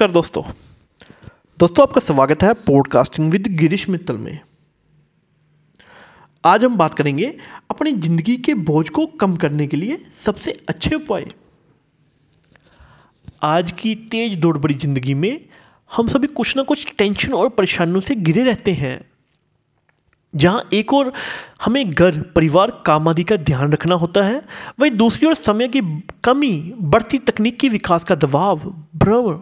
नमस्कार 0.00 0.12
दोस्तों। 0.12 0.42
दोस्तों, 1.60 1.82
आपका 1.82 2.00
स्वागत 2.00 2.42
है 2.42 2.52
पॉडकास्टिंग 2.66 3.30
विद 3.32 3.46
गिरीश 3.56 3.88
मित्तल 3.88 4.16
में। 4.16 4.38
आज 6.44 6.64
हम 6.64 6.76
बात 6.76 6.94
करेंगे 6.94 7.26
अपनी 7.70 7.92
ज़िंदगी 7.94 8.36
के 8.36 8.54
बोझ 8.54 8.88
को 8.88 9.04
कम 9.20 9.34
करने 9.36 9.66
के 9.66 9.76
लिए 9.76 9.98
सबसे 10.16 10.52
अच्छे 10.68 10.94
उपाय। 10.94 11.26
आज 13.42 13.72
की 13.72 13.94
तेज 14.10 14.38
दौड़ 14.40 14.56
बड़ी 14.58 14.74
ज़िंदगी 14.76 15.14
में 15.14 15.44
हम 15.90 16.08
सभी 16.08 16.26
कुछ 16.28 16.56
ना 16.56 16.62
कुछ 16.62 16.86
टेंशन 16.98 17.32
और 17.32 17.48
परेशानियों 17.50 18.00
से 18.00 18.14
घिरे 18.14 18.44
रहते 18.44 18.72
हैं। 18.72 19.00
जहाँ 20.34 20.68
एक 20.72 20.94
और 20.94 21.12
हमें 21.64 21.90
घर, 21.90 22.20
परिवार, 22.34 22.70
काम 22.86 23.08
आदि 23.08 23.24
का 23.24 23.36
ध्यान 23.36 23.72
रखना 23.72 23.94
होता 23.96 24.24
है, 24.24 24.42
वहीं 24.80 24.90
दूसरी 24.92 25.28
ओर 25.28 25.34
समय 25.34 25.68
की 25.68 25.80
कमी, 26.24 26.72
बढ़ती 26.74 27.18
तकनीकी 27.20 27.68
विकास 27.68 28.04
का 28.04 28.14
दबाव, 28.16 28.58
भ्रम 28.96 29.38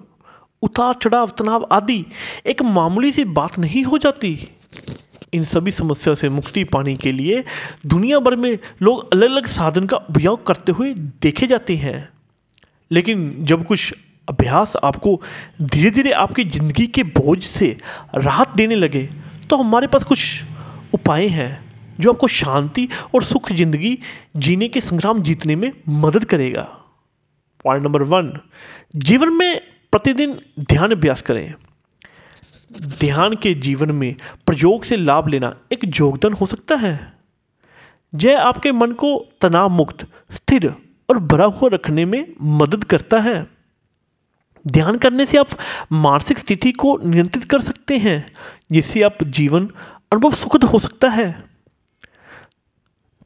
उतार 0.62 0.94
चढ़ाव, 0.94 1.30
तनाव 1.38 1.66
आदि 1.72 2.04
एक 2.46 2.62
मामूली 2.64 3.12
सी 3.12 3.24
बात 3.24 3.58
नहीं 3.58 3.84
हो 3.84 3.98
जाती। 3.98 4.38
इन 5.34 5.44
सभी 5.44 5.70
समस्या 5.70 6.14
से 6.14 6.28
मुक्ति 6.28 6.64
पाने 6.64 6.94
के 6.96 7.12
लिए 7.12 7.42
दुनिया 7.86 8.18
भर 8.18 8.36
में 8.36 8.58
लोग 8.82 9.12
अलग 9.12 9.30
अलग 9.30 9.46
साधन 9.46 9.86
का 9.86 9.96
उपयोग 9.96 10.46
करते 10.46 10.72
हुए 10.72 10.92
देखे 11.22 11.46
जाते 11.46 11.76
हैं। 11.76 12.08
लेकिन 12.90 13.34
जब 13.44 13.64
कुछ 13.66 13.92
अभ्यास 14.28 14.76
आपको 14.84 15.20
धीरे 15.62 15.90
धीरे 15.90 16.10
आपकी 16.14 16.44
ज़िंदगी 16.46 16.86
के 16.86 17.02
बोझ 17.04 17.42
से 17.42 17.76
राहत 18.14 18.52
देने 18.56 18.74
लगे 18.74 19.08
तो 19.50 19.56
हमारे 19.56 19.86
पास 19.86 20.04
कुछ 20.04 20.42
उपाय 20.94 21.26
हैं 21.28 21.50
जो 22.00 22.12
आपको 22.12 22.28
शांति 22.28 22.88
और 23.14 23.24
सुख 23.24 23.52
ज़िंदगी 23.52 23.98
जीने 24.36 24.68
के 24.68 24.80
संग्राम 24.80 25.22
जीतने 25.22 25.56
में 25.56 25.70
मदद 26.00 26.24
करेगा। 26.24 26.62
पॉइंट 27.64 27.84
नंबर 27.84 28.02
वन, 28.04 28.32
जीवन 28.96 29.32
में 29.32 29.60
प्रतिदिन 29.92 30.38
ध्यान 30.60 30.90
अभ्यास 30.90 31.22
करें। 31.22 31.54
ध्यान 33.00 33.34
के 33.34 33.54
जीवन 33.54 33.90
में 33.90 34.14
प्रयोग 34.46 34.84
से 34.84 34.96
लाभ 34.96 35.28
लेना 35.28 35.56
एक 35.72 35.80
योगदान 36.00 36.32
हो 36.32 36.46
सकता 36.46 36.74
है। 36.74 37.12
यह 38.14 38.42
आपके 38.42 38.72
मन 38.72 38.92
को 38.92 39.26
तनाव 39.40 39.68
मुक्त 39.68 40.06
स्थिर 40.30 40.74
और 41.10 41.18
भरा 41.18 41.44
हुआ 41.44 41.70
रखने 41.72 42.04
में 42.04 42.34
मदद 42.42 42.84
करता 42.84 43.20
है। 43.20 43.46
ध्यान 44.66 44.98
करने 44.98 45.26
से 45.26 45.38
आप 45.38 45.48
मानसिक 45.92 46.38
स्थिति 46.38 46.72
को 46.72 46.96
नियंत्रित 47.04 47.44
कर 47.44 47.60
सकते 47.60 47.98
हैं, 47.98 48.32
जिससे 48.72 49.02
आप 49.02 49.24
जीवन 49.24 49.68
अनुभव 50.12 50.34
सुखद 50.34 50.64
हो 50.64 50.78
सकता 50.78 51.08
है। 51.08 51.44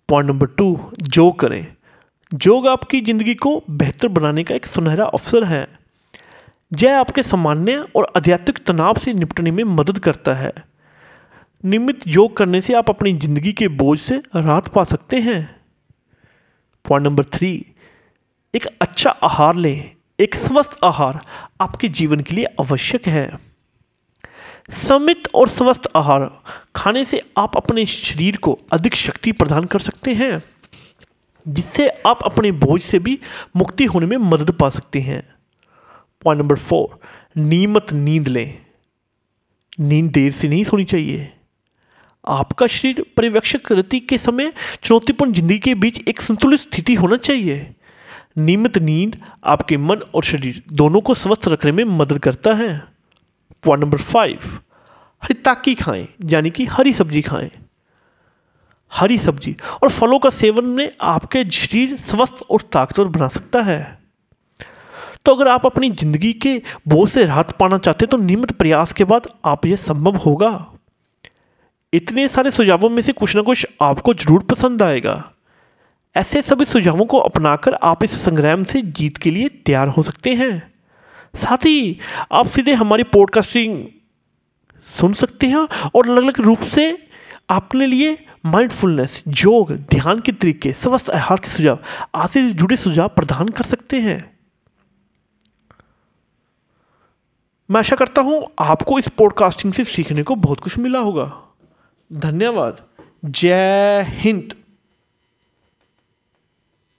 पॉइंट 0.08 0.30
नंबर 0.30 0.46
टू, 0.46 0.90
योग 1.16 1.38
करें। 1.38 1.66
योग 2.46 2.68
आपकी 2.68 3.00
ज़िंदगी 3.00 3.34
को 3.34 3.62
बेहतर 3.70 4.08
बनाने 4.08 4.44
का 4.44 4.54
एक 4.54 4.66
सुनहरा 4.66 5.04
अवसर 5.04 5.44
है। 5.44 5.81
यह 6.72 6.98
आपके 6.98 7.22
सामान्य 7.22 7.86
और 7.96 8.12
आध्यात्मिक 8.16 8.58
तनाव 8.66 8.98
से 8.98 9.12
निपटने 9.14 9.50
में 9.50 9.62
मदद 9.64 9.98
करता 9.98 10.34
है। 10.34 10.52
नियमित 11.64 12.06
योग 12.08 12.36
करने 12.36 12.60
से 12.60 12.74
आप 12.74 12.90
अपनी 12.90 13.12
ज़िंदगी 13.12 13.52
के 13.52 13.68
बोझ 13.68 13.98
से 14.00 14.22
राहत 14.36 14.68
पा 14.68 14.84
सकते 14.84 15.16
हैं। 15.16 15.42
पॉइंट 16.84 17.06
नंबर 17.06 17.24
थ्री, 17.24 17.66
एक 18.54 18.66
अच्छा 18.80 19.10
आहार 19.10 19.56
लें। 19.56 19.90
एक 20.18 20.34
स्वस्थ 20.34 20.78
आहार 20.84 21.20
आपके 21.60 21.88
जीवन 21.88 22.20
के 22.20 22.34
लिए 22.34 22.44
आवश्यक 22.60 23.08
है। 23.08 23.30
समित 24.70 25.28
और 25.34 25.48
स्वस्थ 25.48 25.88
आहार 25.96 26.30
खाने 26.76 27.04
से 27.04 27.22
आप 27.38 27.56
अपने 27.56 27.86
शरीर 27.86 28.36
को 28.36 28.58
अधिक 28.72 28.94
शक्ति 28.94 29.32
प्रदान 29.32 29.64
कर 29.64 29.78
सकते 29.78 30.14
हैं, 30.14 30.42
जिससे 31.46 31.88
आप 32.06 32.22
अपने 32.22 32.52
बोझ 32.52 32.80
से 32.80 32.98
भी 32.98 33.18
मुक्ति 33.56 33.84
होने 33.84 34.06
में 34.06 34.16
मदद 34.16 34.50
पा 34.50 34.68
सकते 34.70 35.00
हैं। 35.00 35.31
पॉइंट 36.22 36.40
नंबर 36.40 36.56
फोर 36.56 36.98
नियमित 37.36 37.92
नींद 37.92 38.28
लें। 38.28 38.58
नींद 39.80 40.10
देर 40.12 40.32
से 40.32 40.48
नहीं 40.48 40.64
सोनी 40.64 40.84
चाहिए। 40.84 41.32
आपका 42.24 42.66
शरीर 42.66 43.04
परिवेक्षक 43.16 43.72
गति 43.72 44.00
के 44.00 44.18
समय 44.18 44.52
चुनौतीपूर्ण 44.82 45.32
ज़िंदगी 45.32 45.58
के 45.58 45.74
बीच 45.74 46.08
एक 46.08 46.20
संतुलित 46.20 46.60
स्थिति 46.60 46.94
होना 46.94 47.16
चाहिए। 47.16 47.74
नियमित 48.38 48.78
नींद 48.78 49.16
आपके 49.44 49.76
मन 49.76 50.02
और 50.14 50.24
शरीर 50.24 50.62
दोनों 50.72 51.00
को 51.00 51.14
स्वस्थ 51.14 51.48
रखने 51.48 51.72
में 51.72 51.84
मदद 51.84 52.18
करता 52.18 52.54
है। 52.54 52.76
पॉइंट 53.64 53.84
नंबर 53.84 53.98
फाइव 53.98 54.58
हरिताकी 55.22 55.74
खाएँ, 55.74 56.06
यानी 56.24 56.50
कि 56.50 56.64
हरी 56.64 56.92
सब्ज़ी 56.92 57.22
खाएँ। 57.22 57.50
हरी 58.92 59.18
सब्ज़ी 59.18 59.54
और 59.82 59.90
फलों 59.90 60.18
का 60.18 60.30
सेवन 60.30 60.64
में 60.64 60.90
आपके 61.00 61.44
शरीर 61.50 61.96
स्वस्थ 61.96 62.42
और 62.50 62.60
ताकतवर 62.72 63.08
बना 63.08 63.28
सकता 63.28 63.62
है। 63.62 64.01
तो 65.26 65.34
अगर 65.34 65.48
आप 65.48 65.66
अपनी 65.66 65.90
ज़िंदगी 65.90 66.32
के 66.34 66.60
बोझ 66.88 67.08
से 67.10 67.24
राहत 67.24 67.50
पाना 67.50 67.78
चाहते 67.78 68.04
हैं 68.04 68.10
तो 68.10 68.16
नियमित 68.16 68.52
प्रयास 68.52 68.92
के 68.92 69.04
बाद 69.04 69.28
आप 69.44 69.66
यह 69.66 69.76
संभव 69.78 70.16
होगा। 70.16 70.50
इतने 71.92 72.26
सारे 72.28 72.50
सुझावों 72.50 72.88
में 72.90 73.00
से 73.02 73.12
कुछ 73.12 73.36
ना 73.36 73.42
कुछ 73.42 73.66
आपको 73.82 74.14
ज़रूर 74.14 74.42
पसंद 74.42 74.82
आएगा। 74.82 75.22
ऐसे 76.16 76.42
सभी 76.42 76.64
सुझावों 76.64 77.04
को 77.06 77.18
अपनाकर 77.18 77.74
आप 77.82 78.04
इस 78.04 78.20
संग्राम 78.22 78.64
से 78.64 78.82
जीत 78.82 79.16
के 79.16 79.30
लिए 79.30 79.48
तैयार 79.66 79.88
हो 79.88 80.02
सकते 80.02 80.34
हैं। 80.34 80.72
साथ 81.36 81.64
ही 81.66 81.98
आप 82.32 82.48
सीधे 82.48 82.72
हमारी 82.74 83.02
पॉडकास्टिंग 83.12 83.84
सुन 84.88 85.12
सकते 85.12 85.46
हैं 85.46 85.66
और 85.86 86.08
अलग 86.08 86.22
अलग 86.22 86.40
रूप 86.40 86.62
से 86.68 86.86
अपने 87.50 87.86
लिए 87.86 88.16
माइंडफुलनेस 88.46 89.22
योग, 89.28 89.72
ध्यान 89.72 90.20
के 90.20 90.32
तरीके, 90.32 90.72
स्वस्थ 90.72 91.10
आहार 91.10 91.38
के 91.38 91.48
सुझाव 91.48 91.78
आज 92.14 92.28
से 92.30 92.42
जुड़े 92.52 92.76
सुझाव 92.76 93.08
प्रदान 93.08 93.48
कर 93.48 93.64
सकते 93.64 94.00
हैं। 94.00 94.20
मैं 97.70 97.78
आशा 97.78 97.96
करता 97.96 98.22
हूँ 98.22 98.48
आपको 98.58 98.98
इस 98.98 99.08
पॉडकास्टिंग 99.08 99.72
से 99.72 99.84
सीखने 99.84 100.22
को 100.22 100.34
बहुत 100.34 100.60
कुछ 100.60 100.78
मिला 100.78 100.98
होगा। 100.98 101.42
धन्यवाद। 102.12 102.80
जय 103.24 104.02
हिंद। 104.08 104.54